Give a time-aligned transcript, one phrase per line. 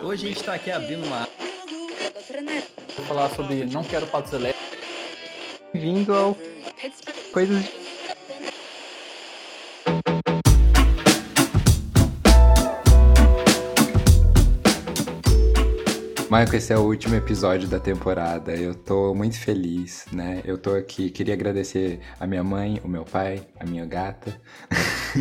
[0.00, 1.28] Hoje a gente está aqui abrindo uma.
[2.96, 4.78] Vou falar sobre não quero patos elétricos.
[5.74, 6.36] Vindo ao
[7.32, 7.82] coisas de
[16.32, 18.54] Michael, esse é o último episódio da temporada.
[18.54, 20.40] Eu tô muito feliz, né?
[20.46, 24.40] Eu tô aqui, queria agradecer a minha mãe, o meu pai, a minha gata.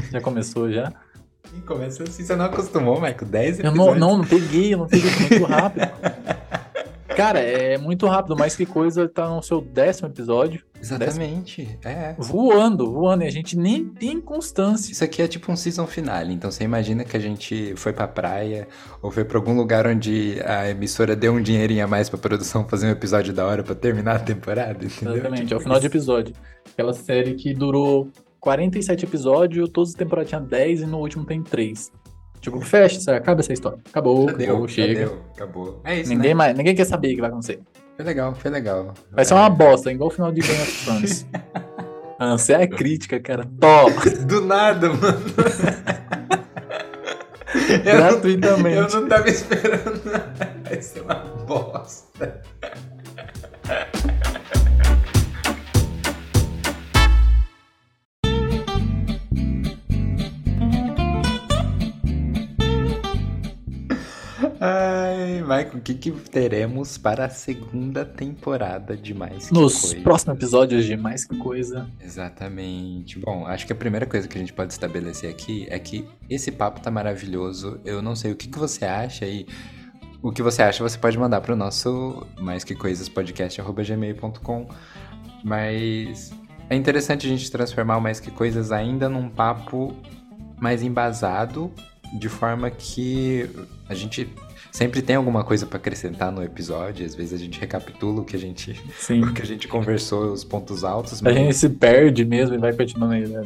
[0.10, 0.94] Já começou já?
[1.56, 3.26] E começou assim, você não acostumou, Michael?
[3.26, 4.00] 10 Eu episódios.
[4.00, 5.90] não, não, não peguei, eu não peguei muito rápido.
[7.16, 10.64] Cara, é muito rápido, mais que coisa tá no seu décimo episódio.
[10.82, 12.16] Exatamente, é.
[12.18, 14.92] Voando, voando, e a gente nem tem constância.
[14.94, 18.08] Isso aqui é tipo um season finale, então você imagina que a gente foi pra
[18.08, 18.66] praia
[19.02, 22.66] ou foi pra algum lugar onde a emissora deu um dinheirinho a mais pra produção
[22.68, 25.16] fazer um episódio da hora pra terminar a temporada, entendeu?
[25.16, 25.98] Exatamente, Tipo é o final de isso.
[25.98, 26.34] episódio.
[26.74, 28.10] Aquela série que durou
[28.42, 31.92] 47 episódios, todas as temporadas tinham 10 e no último tem 3.
[32.42, 33.78] Tipo, fecha, acaba essa história.
[33.90, 35.06] Acabou, Já deu, acabou, já chega.
[35.06, 35.82] deu, acabou.
[35.84, 36.34] É isso, Ninguém, né?
[36.34, 37.60] mais, ninguém quer saber o que vai acontecer.
[37.96, 38.94] Foi legal, foi legal.
[39.12, 41.28] Vai ser uma bosta, igual o final de Game of Thrones.
[42.24, 43.50] Ah, Você é crítica, cara.
[43.60, 43.90] Tó,
[44.28, 45.02] Do nada, mano.
[47.84, 48.94] Eu não, gratuitamente.
[48.94, 50.02] eu não tava esperando.
[50.64, 51.16] Vai ser uma
[51.48, 52.42] bosta.
[65.42, 70.02] Michael, o que, que teremos para a segunda temporada de Mais Que Nos Coisa?
[70.02, 71.90] próximos episódios de Mais Que Coisa.
[72.00, 73.20] Exatamente.
[73.20, 76.52] Bom, acho que a primeira coisa que a gente pode estabelecer aqui é que esse
[76.52, 77.80] papo tá maravilhoso.
[77.86, 79.46] Eu não sei o que, que você acha e
[80.22, 84.68] o que você acha você pode mandar pro nosso mais que coisas podcast@gmail.com.
[85.44, 86.32] Mas
[86.70, 89.96] é interessante a gente transformar o mais que coisas ainda num papo
[90.60, 91.72] mais embasado,
[92.14, 93.50] de forma que
[93.88, 94.30] a gente
[94.72, 98.36] sempre tem alguma coisa para acrescentar no episódio, às vezes a gente recapitula o que
[98.36, 99.24] a gente Sim.
[99.24, 102.58] o que a gente conversou, os pontos altos, A mas, gente se perde mesmo e
[102.58, 103.28] vai continuando aí.
[103.28, 103.44] Né?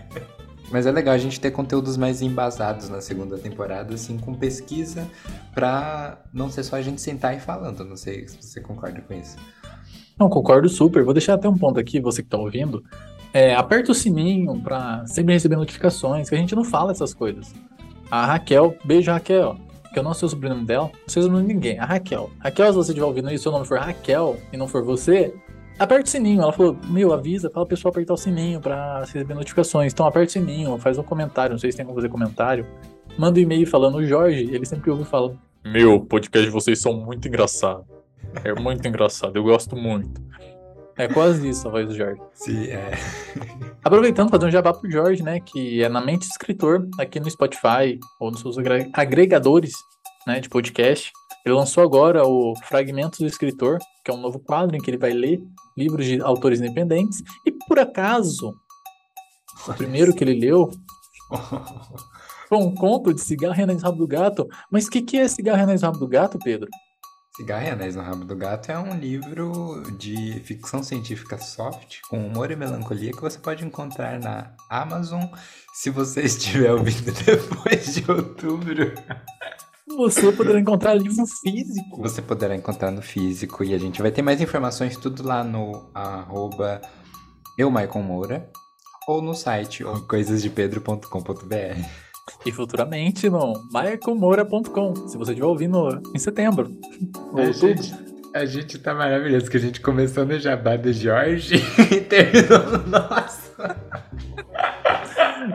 [0.72, 5.06] mas é legal a gente ter conteúdos mais embasados na segunda temporada, assim, com pesquisa,
[5.54, 7.84] pra não ser só a gente sentar e falando.
[7.84, 9.36] Não sei se você concorda com isso.
[10.18, 11.04] Não, concordo super.
[11.04, 12.82] Vou deixar até um ponto aqui, você que tá ouvindo.
[13.32, 17.54] É, aperta o sininho pra sempre receber notificações, que a gente não fala essas coisas.
[18.10, 19.56] A Raquel, beijo Raquel,
[19.92, 22.30] que eu não sei o sobrenome dela, não sei o sobrenome de ninguém, a Raquel.
[22.38, 25.34] Raquel, se você estiver ouvindo isso, seu nome for Raquel e não for você,
[25.78, 26.42] aperta o sininho.
[26.42, 29.92] Ela falou, meu, avisa, fala pro pessoal apertar o sininho pra receber notificações.
[29.92, 32.66] Então aperta o sininho, faz um comentário, não sei se tem como fazer comentário.
[33.18, 36.80] Manda um e-mail falando, o Jorge, ele sempre ouve e fala, meu, podcast de vocês
[36.80, 37.84] são muito engraçados.
[38.44, 40.20] É muito engraçado, eu gosto muito.
[40.98, 42.20] É quase isso a voz do Jorge.
[42.34, 42.90] Sim, é.
[43.84, 45.38] Aproveitando, fazer um jabá pro Jorge, né?
[45.40, 49.72] Que é na Mente Escritor, aqui no Spotify ou nos seus agre- agregadores
[50.26, 51.12] né, de podcast.
[51.46, 54.98] Ele lançou agora o Fragmentos do Escritor, que é um novo quadro em que ele
[54.98, 55.40] vai ler
[55.76, 57.22] livros de autores independentes.
[57.46, 58.52] E por acaso,
[59.68, 60.68] o primeiro que ele leu
[62.48, 64.48] foi um conto de cigarro e no rabo do gato.
[64.70, 66.68] Mas o que, que é cigarro e no rabo do gato, Pedro?
[67.38, 72.26] Cigarro e Anéis no Rabo do Gato é um livro de ficção científica soft, com
[72.26, 75.22] humor e melancolia, que você pode encontrar na Amazon
[75.72, 78.92] se você estiver ouvindo depois de outubro.
[79.86, 82.02] Você poderá encontrar livro físico.
[82.02, 85.92] Você poderá encontrar no físico e a gente vai ter mais informações tudo lá no
[85.94, 86.82] arroba
[87.56, 88.50] eu, Moura,
[89.06, 92.07] ou no site coisasdepedro.com.br.
[92.44, 96.70] E futuramente no michaelmoura.com, se você estiver ouvindo em setembro.
[97.32, 97.82] Ou A outubro.
[97.82, 97.94] gente,
[98.34, 101.56] a gente tá maravilhoso, que a gente começou no jabá do Jorge
[101.90, 103.48] e terminou no nosso.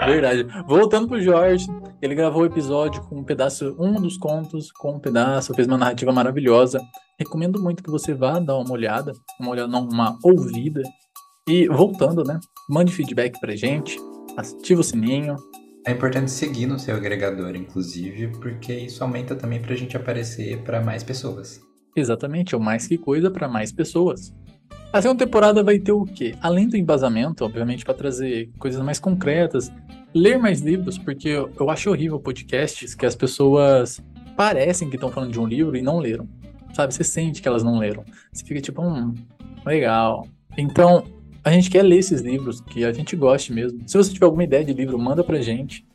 [0.06, 0.46] Verdade.
[0.68, 1.68] Voltando pro Jorge,
[2.02, 5.78] ele gravou o episódio com um pedaço, um dos contos com um pedaço, fez uma
[5.78, 6.82] narrativa maravilhosa.
[7.20, 10.82] Recomendo muito que você vá dar uma olhada, uma olhada, não, uma ouvida.
[11.48, 12.40] E voltando, né?
[12.70, 13.98] Mande feedback pra gente,
[14.38, 15.36] ativa o sininho.
[15.86, 20.82] É importante seguir no seu agregador, inclusive, porque isso aumenta também pra gente aparecer pra
[20.82, 21.62] mais pessoas.
[21.94, 24.34] Exatamente, é o mais que coisa para mais pessoas.
[24.94, 26.36] A segunda temporada vai ter o quê?
[26.42, 29.70] Além do embasamento, obviamente, para trazer coisas mais concretas,
[30.14, 34.02] ler mais livros, porque eu, eu acho horrível podcasts que as pessoas
[34.38, 36.30] parecem que estão falando de um livro e não leram.
[36.74, 36.94] Sabe?
[36.94, 38.06] Você sente que elas não leram.
[38.32, 39.14] Você fica tipo, hum,
[39.66, 40.28] legal.
[40.58, 41.04] Então,
[41.44, 43.82] a gente quer ler esses livros que a gente goste mesmo.
[43.86, 45.86] Se você tiver alguma ideia de livro, manda pra gente.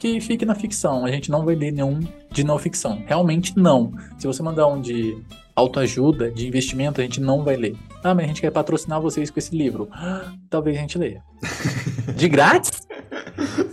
[0.00, 1.04] Que fique na ficção.
[1.04, 3.02] A gente não vai ler nenhum de não ficção.
[3.06, 3.92] Realmente não.
[4.18, 5.16] Se você mandar um de
[5.54, 7.76] autoajuda, de investimento, a gente não vai ler.
[8.02, 9.88] Ah, mas a gente quer patrocinar vocês com esse livro.
[9.92, 11.22] Ah, Talvez a gente leia.
[12.16, 12.86] De grátis?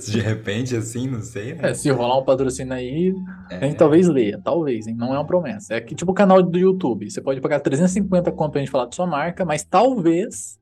[0.09, 1.53] de repente, assim, não sei.
[1.53, 1.69] Né?
[1.69, 3.13] É, se rolar um patrocínio aí,
[3.49, 3.57] é.
[3.57, 4.95] a gente talvez leia, talvez, hein?
[4.95, 5.75] não é uma promessa.
[5.75, 8.87] É que tipo o canal do YouTube, você pode pagar 350 conto pra gente falar
[8.87, 10.59] de sua marca, mas talvez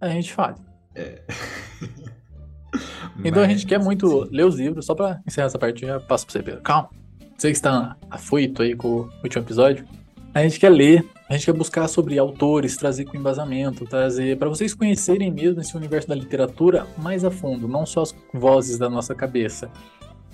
[0.00, 0.56] a gente fale.
[0.94, 1.20] É.
[3.24, 6.00] então mas, a gente quer muito ler os livros, só pra encerrar essa parte, já
[6.00, 6.62] passo pra você, Pedro.
[6.62, 6.90] Calma.
[7.36, 9.86] Você que está afoito aí com o último episódio,
[10.34, 14.48] a gente quer ler, a gente quer buscar sobre autores, trazer com embasamento, trazer para
[14.48, 18.90] vocês conhecerem mesmo esse universo da literatura mais a fundo, não só as vozes da
[18.90, 19.70] nossa cabeça.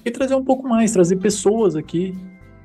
[0.04, 2.14] E trazer um pouco mais, trazer pessoas aqui,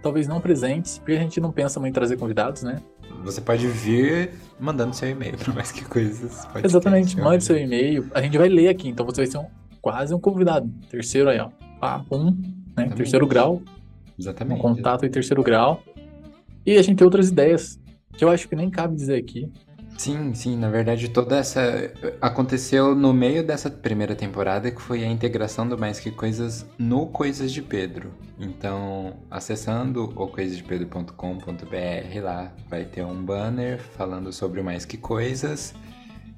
[0.02, 2.82] talvez não presentes, porque a gente não pensa muito em trazer convidados, né?
[3.24, 6.48] Você pode vir mandando seu e-mail para mais que coisas.
[6.64, 8.10] Exatamente, mande seu e-mail.
[8.14, 9.46] A gente vai ler aqui, então você vai ser um,
[9.82, 10.70] quase um convidado.
[10.90, 11.50] Terceiro aí, ó.
[11.80, 12.32] Pá, um,
[12.76, 12.90] né?
[12.96, 13.62] Terceiro grau.
[14.18, 14.58] Exatamente.
[14.58, 15.84] Um contato em terceiro grau.
[16.66, 17.80] E a gente tem outras ideias
[18.14, 19.52] que eu acho que nem cabe dizer aqui.
[19.98, 21.62] Sim, sim, na verdade toda essa
[22.20, 27.06] aconteceu no meio dessa primeira temporada que foi a integração do Mais Que Coisas no
[27.08, 28.12] Coisas de Pedro.
[28.40, 35.76] Então, acessando o coisasdepedro.com.br lá vai ter um banner falando sobre o Mais Que Coisas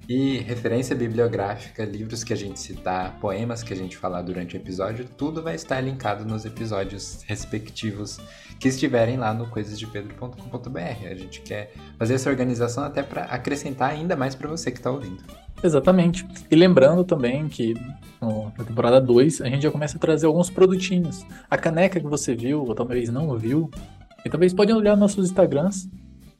[0.08, 4.58] e referência bibliográfica, livros que a gente citar, poemas que a gente falar durante o
[4.58, 8.20] episódio, tudo vai estar linkado nos episódios respectivos
[8.60, 11.08] que estiverem lá no coisasdepedro.com.br.
[11.10, 14.92] A gente quer fazer essa organização até para acrescentar ainda mais para você que está
[14.92, 15.24] ouvindo.
[15.64, 16.28] Exatamente.
[16.52, 17.74] E lembrando também que
[18.22, 21.26] no, na temporada 2 a gente já começa a trazer alguns produtinhos.
[21.50, 23.72] A caneca que você viu, ou talvez não viu,
[24.26, 25.90] e talvez pode olhar nossos Instagrams,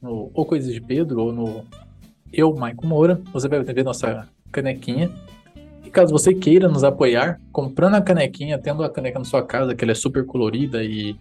[0.00, 1.64] no ou Coisas de Pedro, ou no
[2.36, 3.20] eu, Maicon Moura.
[3.32, 5.10] Você vai ver nossa canequinha.
[5.84, 9.74] E caso você queira nos apoiar, comprando a canequinha, tendo a caneca na sua casa,
[9.74, 11.16] que ela é super colorida e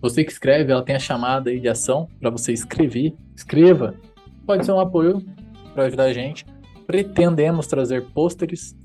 [0.00, 3.14] você que escreve, ela tem a chamada aí de ação para você escrever.
[3.34, 3.94] Escreva.
[4.46, 5.22] Pode ser um apoio
[5.74, 6.46] para ajudar a gente.
[6.86, 8.76] Pretendemos trazer pôsteres,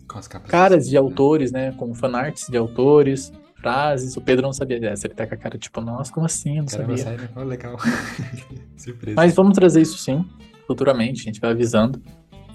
[0.48, 1.72] caras de autores, né?
[1.74, 4.18] Com fanarts de autores, frases.
[4.18, 5.06] O Pedro não sabia dessa.
[5.06, 6.58] Ele tá com a cara tipo, nossa, como assim?
[6.58, 7.18] Eu não Caramba, sabia.
[7.20, 7.30] Sério?
[7.36, 7.78] Oh, legal.
[8.76, 9.16] Surpresa.
[9.16, 10.26] Mas vamos trazer isso sim
[10.72, 12.02] futuramente, a gente vai avisando.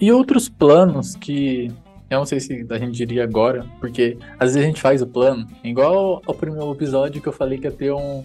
[0.01, 1.71] E outros planos que
[2.09, 5.07] eu não sei se a gente diria agora, porque às vezes a gente faz o
[5.07, 8.23] plano, igual ao primeiro episódio que eu falei que ia ter um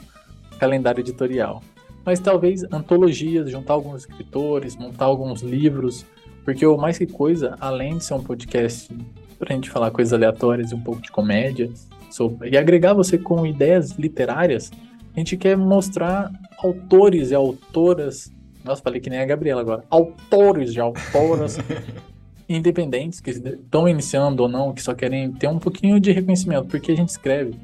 [0.59, 1.63] calendário editorial.
[2.05, 6.07] Mas talvez antologias, juntar alguns escritores, montar alguns livros,
[6.45, 8.95] porque o Mais Que Coisa, além de ser um podcast
[9.39, 11.71] pra gente falar coisas aleatórias e um pouco de comédia,
[12.11, 14.71] sobre, e agregar você com ideias literárias,
[15.15, 18.31] a gente quer mostrar autores e autoras
[18.65, 19.85] nossa, falei que nem a Gabriela agora.
[19.91, 21.59] Autores de autoras
[22.49, 26.93] independentes que estão iniciando ou não, que só querem ter um pouquinho de reconhecimento, porque
[26.93, 27.55] a gente escreve.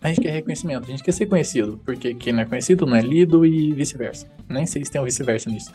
[0.00, 2.96] A gente quer reconhecimento, a gente quer ser conhecido, porque quem não é conhecido não
[2.96, 4.28] é lido e vice-versa.
[4.48, 5.72] Nem sei se tem um vice-versa nisso,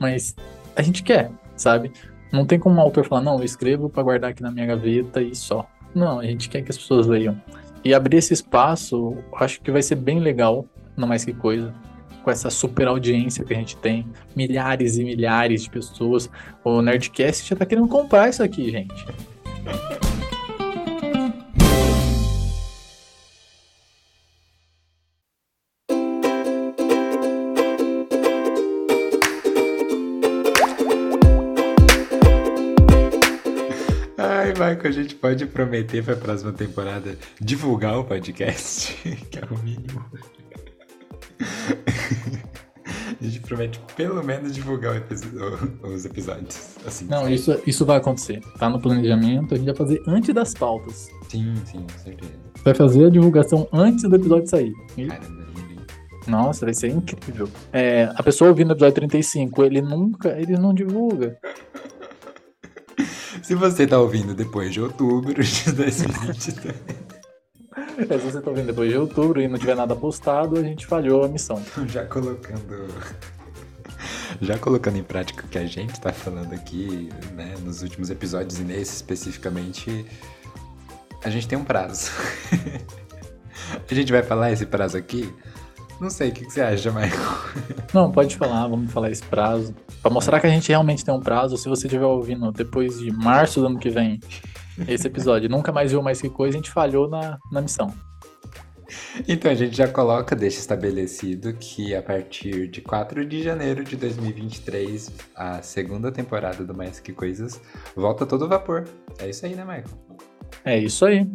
[0.00, 0.34] mas
[0.74, 1.92] a gente quer, sabe?
[2.32, 5.20] Não tem como um autor falar, não, eu escrevo para guardar aqui na minha gaveta
[5.20, 5.68] e só.
[5.94, 7.40] Não, a gente quer que as pessoas leiam.
[7.84, 10.66] E abrir esse espaço, acho que vai ser bem legal,
[10.96, 11.72] não mais que coisa
[12.26, 16.28] com essa super audiência que a gente tem, milhares e milhares de pessoas.
[16.64, 19.06] O Nerdcast já tá querendo comprar isso aqui, gente.
[34.58, 38.94] Michael, a gente pode prometer para a próxima temporada divulgar o podcast,
[39.30, 40.02] que é o mínimo.
[43.26, 45.02] A gente promete pelo menos divulgar
[45.82, 46.76] os episódios.
[46.86, 48.40] Assim, Não, isso, isso vai acontecer.
[48.56, 51.08] Tá no planejamento, a gente vai fazer antes das pautas.
[51.28, 52.32] Sim, sim, com certeza.
[52.62, 54.72] Vai fazer a divulgação antes do episódio sair.
[54.96, 55.06] E...
[55.06, 55.44] Caramba,
[56.28, 57.48] nossa, vai ser incrível.
[57.72, 61.36] É, a pessoa ouvindo o episódio 35, ele nunca, ele não divulga.
[63.42, 66.74] Se você tá ouvindo depois de outubro de 2023.
[68.08, 71.24] Se você tá vendo depois de outubro e não tiver nada postado, a gente falhou
[71.24, 71.62] a missão.
[71.88, 72.88] Já colocando.
[74.40, 78.60] Já colocando em prática o que a gente está falando aqui, né, nos últimos episódios
[78.60, 80.04] e nesse especificamente,
[81.24, 82.10] a gente tem um prazo.
[83.90, 85.32] a gente vai falar esse prazo aqui?
[85.98, 87.38] Não sei, o que, que você acha, Michael?
[87.94, 89.74] Não, pode falar, vamos falar esse prazo.
[90.02, 93.10] Pra mostrar que a gente realmente tem um prazo, se você estiver ouvindo depois de
[93.10, 94.20] março do ano que vem,
[94.88, 95.48] esse episódio.
[95.48, 97.92] Nunca mais viu mais que coisa, a gente falhou na, na missão.
[99.26, 103.96] Então a gente já coloca, deixa estabelecido que a partir de 4 de janeiro de
[103.96, 107.60] 2023, a segunda temporada do Mais Que Coisas
[107.94, 108.84] volta todo vapor.
[109.18, 110.06] É isso aí, né, Michael?
[110.64, 111.26] É isso aí.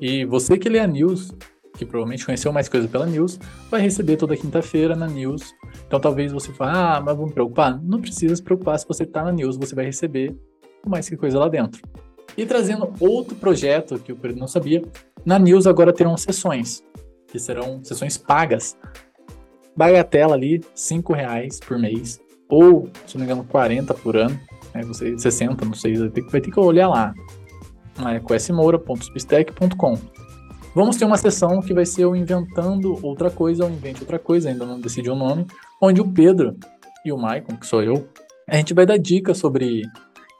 [0.00, 1.32] E você que lê a news,
[1.76, 3.38] que provavelmente conheceu mais coisa pela news,
[3.70, 5.54] vai receber toda quinta-feira na news.
[5.86, 7.80] Então talvez você fale, ah, mas vou me preocupar.
[7.82, 10.36] Não precisa se preocupar, se você tá na news, você vai receber
[10.86, 11.80] mais que coisa lá dentro.
[12.38, 14.80] E trazendo outro projeto que o Pedro não sabia,
[15.26, 16.84] Na News agora terão sessões,
[17.26, 18.76] que serão sessões pagas.
[19.76, 24.38] Bagatela ali, 5 reais por mês, ou, se não me engano, 40 por ano,
[24.72, 27.12] né, você, 60, não sei, vai ter, vai ter que olhar lá.
[28.06, 29.98] É quesimoura.spistec.com.
[30.76, 34.48] Vamos ter uma sessão que vai ser o Inventando Outra Coisa ou Invente Outra Coisa,
[34.48, 35.44] ainda não decidi o nome,
[35.82, 36.56] onde o Pedro
[37.04, 38.08] e o Maicon, que sou eu,
[38.48, 39.82] a gente vai dar dicas sobre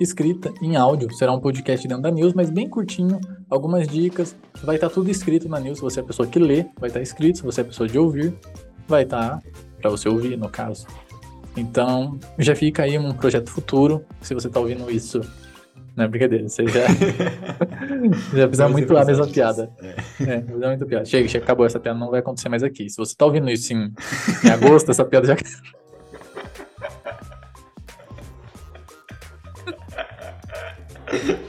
[0.00, 1.12] escrita em áudio.
[1.14, 4.37] Será um podcast dentro da News, mas bem curtinho, algumas dicas.
[4.62, 5.78] Vai estar tudo escrito na News.
[5.78, 7.38] Se você é a pessoa que lê, vai estar escrito.
[7.38, 8.35] Se você é a pessoa de ouvir,
[8.87, 9.43] vai estar
[9.81, 10.87] para você ouvir, no caso.
[11.57, 14.05] Então, já fica aí um projeto futuro.
[14.21, 15.21] Se você está ouvindo isso
[15.99, 16.87] não é brincadeira, você já.
[18.33, 19.69] já fizeram muito a mesma piada.
[19.83, 21.05] É, é fizeram muito piada.
[21.05, 22.88] Chega, chega, acabou essa piada, não vai acontecer mais aqui.
[22.88, 23.93] Se você tá ouvindo isso em,
[24.45, 25.37] em agosto, essa piada já.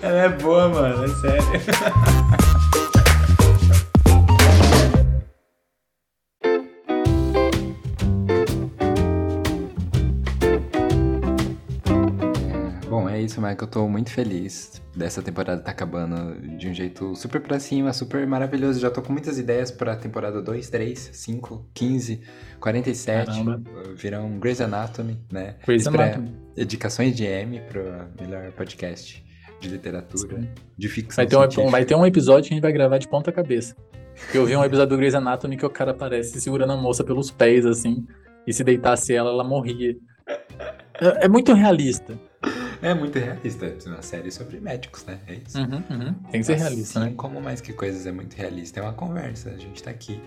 [0.02, 1.46] Ela é boa, mano, é sério.
[13.39, 13.58] isso, Michael.
[13.62, 18.27] Eu tô muito feliz dessa temporada tá acabando de um jeito super pra cima, super
[18.27, 18.79] maravilhoso.
[18.79, 22.22] Já tô com muitas ideias pra temporada 2, 3, 5, 15,
[22.60, 23.25] 47.
[23.25, 23.62] Caramba.
[23.96, 25.55] Virão Grey's Anatomy, né?
[25.65, 26.36] Grey's Anatomy.
[26.55, 27.81] Dedicações de M pro
[28.19, 29.25] melhor podcast
[29.60, 30.50] de literatura, Sim.
[30.77, 33.08] de ficção vai ter, um, vai ter um episódio que a gente vai gravar de
[33.08, 33.75] ponta cabeça.
[34.34, 37.31] Eu vi um episódio do Grey's Anatomy que o cara aparece segurando a moça pelos
[37.31, 38.05] pés, assim,
[38.46, 39.96] e se deitasse ela, ela morria.
[41.01, 42.17] É, é muito realista.
[42.82, 43.76] É muito realista.
[43.88, 45.20] Uma série sobre médicos, né?
[45.28, 45.60] É isso.
[45.60, 46.14] Uhum, uhum.
[46.32, 47.14] Tem que ser assim, realista, né?
[47.16, 48.80] Como mais que coisas é muito realista.
[48.80, 49.50] É uma conversa.
[49.50, 50.22] A gente tá aqui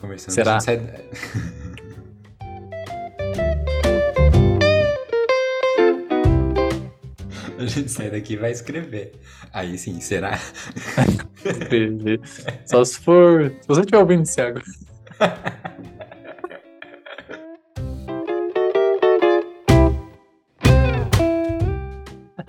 [0.00, 0.34] conversando.
[0.34, 0.56] Será?
[0.56, 0.78] A gente, sai...
[7.58, 9.14] a gente sai daqui e vai escrever.
[9.52, 10.38] Aí sim, será?
[11.44, 12.20] escrever.
[12.66, 13.50] Só se for.
[13.60, 14.62] Se você estiver ouvindo isso agora.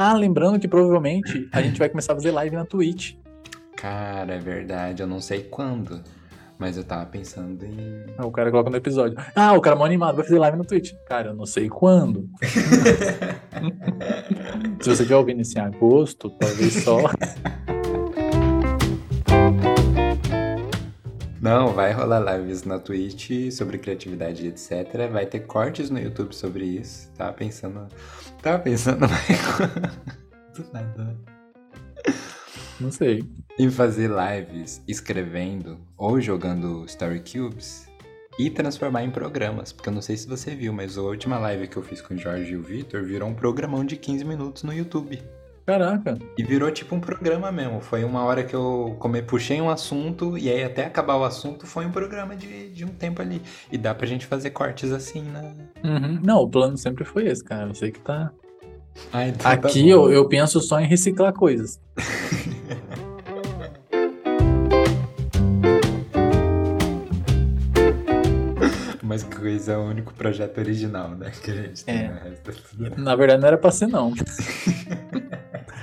[0.07, 3.15] Ah, lembrando que provavelmente a gente vai começar a fazer live na Twitch.
[3.75, 5.03] Cara, é verdade.
[5.03, 6.01] Eu não sei quando.
[6.57, 8.05] Mas eu tava pensando em.
[8.17, 9.17] Ah, o cara coloca no episódio.
[9.35, 10.93] Ah, o cara é mó animado, vai fazer live na Twitch.
[11.05, 12.29] Cara, eu não sei quando.
[14.79, 16.99] Se você estiver ouvindo isso em agosto, talvez só.
[21.47, 25.09] Não, vai rolar lives na Twitch sobre criatividade e etc.
[25.09, 27.09] Vai ter cortes no YouTube sobre isso.
[27.13, 27.87] Tava pensando.
[28.41, 29.07] Tava pensando,
[30.53, 31.17] Do nada.
[32.81, 33.23] Não sei.
[33.57, 37.87] Em fazer lives escrevendo ou jogando Story Cubes
[38.37, 39.71] e transformar em programas.
[39.71, 42.13] Porque eu não sei se você viu, mas a última live que eu fiz com
[42.13, 45.23] o Jorge e o Vitor virou um programão de 15 minutos no YouTube.
[45.67, 46.17] Caraca.
[46.37, 47.81] E virou tipo um programa mesmo.
[47.81, 51.67] Foi uma hora que eu come, puxei um assunto e aí até acabar o assunto
[51.67, 53.41] foi um programa de, de um tempo ali.
[53.69, 55.53] E dá pra gente fazer cortes assim, né?
[55.83, 56.21] Uhum.
[56.23, 57.73] Não, o plano sempre foi esse, cara.
[57.73, 58.31] Sei que tá.
[59.11, 61.81] Ah, então tá Aqui tá eu, eu penso só em reciclar coisas.
[69.03, 71.29] Mas coisa é o único projeto original, né?
[71.43, 71.95] Que a gente tem.
[71.95, 72.37] É.
[72.95, 74.13] Na verdade, não era pra ser, não.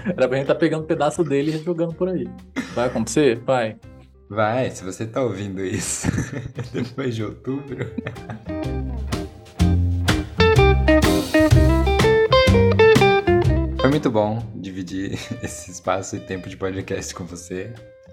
[0.05, 2.29] Era pra gente tá pegando um pedaço dele e jogando por aí.
[2.75, 3.41] Vai acontecer?
[3.41, 3.77] Vai.
[4.29, 6.09] Vai, se você tá ouvindo isso
[6.73, 7.87] depois de outubro.
[13.81, 15.13] Foi muito bom dividir
[15.45, 17.73] esse espaço e tempo de podcast com você.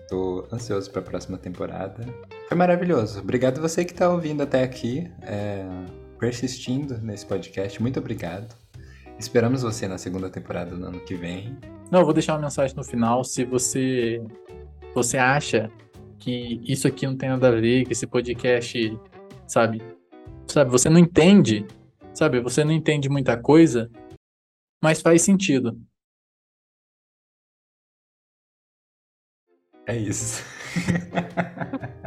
[0.10, 2.06] Tô ansioso para a próxima temporada.
[2.50, 3.22] Foi maravilhoso.
[3.22, 5.66] Obrigado você que tá ouvindo até aqui, é,
[6.20, 7.82] persistindo nesse podcast.
[7.82, 8.54] Muito obrigado.
[9.22, 11.56] Esperamos você na segunda temporada do ano que vem.
[11.92, 13.24] Não, eu vou deixar uma mensagem no final.
[13.24, 14.20] Se você
[14.96, 15.72] você acha
[16.18, 19.00] que isso aqui não tem nada a ver, que esse podcast,
[19.48, 19.80] sabe,
[20.48, 21.68] sabe, você não entende,
[22.16, 23.92] sabe, você não entende muita coisa,
[24.84, 25.80] mas faz sentido.
[29.86, 30.44] É isso.